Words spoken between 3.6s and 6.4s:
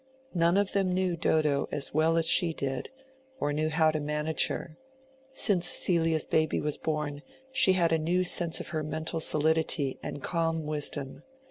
how to manage her. Since Celia's